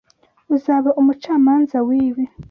[0.55, 2.23] Uzaba umucamanza wibi.